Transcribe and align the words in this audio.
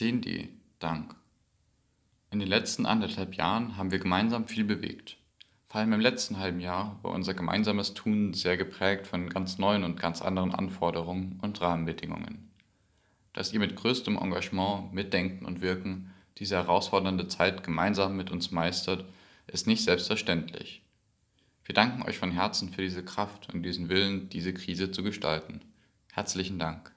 10D 0.00 0.48
Dank. 0.78 1.14
In 2.30 2.38
den 2.38 2.48
letzten 2.48 2.86
anderthalb 2.86 3.34
Jahren 3.34 3.76
haben 3.76 3.90
wir 3.90 3.98
gemeinsam 3.98 4.48
viel 4.48 4.64
bewegt. 4.64 5.18
Vor 5.68 5.78
allem 5.78 5.92
im 5.92 6.00
letzten 6.00 6.38
halben 6.38 6.60
Jahr 6.60 6.98
war 7.02 7.12
unser 7.12 7.34
gemeinsames 7.34 7.92
Tun 7.92 8.32
sehr 8.32 8.56
geprägt 8.56 9.06
von 9.06 9.28
ganz 9.28 9.58
neuen 9.58 9.84
und 9.84 10.00
ganz 10.00 10.22
anderen 10.22 10.54
Anforderungen 10.54 11.38
und 11.42 11.60
Rahmenbedingungen. 11.60 12.50
Dass 13.34 13.52
ihr 13.52 13.60
mit 13.60 13.76
größtem 13.76 14.16
Engagement, 14.16 14.90
Mitdenken 14.94 15.44
und 15.44 15.60
Wirken 15.60 16.14
diese 16.38 16.56
herausfordernde 16.56 17.28
Zeit 17.28 17.62
gemeinsam 17.62 18.16
mit 18.16 18.30
uns 18.30 18.50
meistert, 18.50 19.04
ist 19.48 19.66
nicht 19.66 19.84
selbstverständlich. 19.84 20.80
Wir 21.66 21.74
danken 21.74 22.04
euch 22.04 22.16
von 22.16 22.30
Herzen 22.30 22.70
für 22.70 22.80
diese 22.80 23.04
Kraft 23.04 23.52
und 23.52 23.64
diesen 23.64 23.90
Willen, 23.90 24.30
diese 24.30 24.54
Krise 24.54 24.92
zu 24.92 25.02
gestalten. 25.02 25.60
Herzlichen 26.10 26.58
Dank. 26.58 26.90